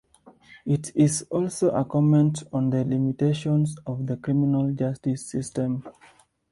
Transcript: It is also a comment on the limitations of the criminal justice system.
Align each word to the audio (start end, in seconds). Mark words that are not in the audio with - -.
It 0.65 0.91
is 0.95 1.27
also 1.29 1.69
a 1.69 1.85
comment 1.85 2.41
on 2.51 2.71
the 2.71 2.83
limitations 2.83 3.77
of 3.85 4.07
the 4.07 4.17
criminal 4.17 4.71
justice 4.73 5.29
system. 5.29 5.83